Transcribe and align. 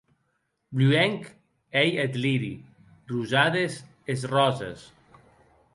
Bluenc 0.77 1.21
ei 1.81 1.91
eth 2.03 2.17
liri, 2.23 2.53
rosades 3.11 3.75
es 4.15 4.27
ròses. 4.35 4.91